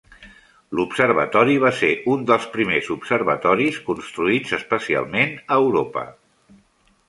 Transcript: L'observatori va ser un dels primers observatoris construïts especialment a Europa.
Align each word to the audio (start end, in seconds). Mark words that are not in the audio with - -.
L'observatori 0.77 1.57
va 1.63 1.71
ser 1.81 1.89
un 2.15 2.23
dels 2.31 2.49
primers 2.57 2.89
observatoris 2.97 3.79
construïts 3.93 4.57
especialment 4.61 5.39
a 5.59 5.63
Europa. 5.67 6.09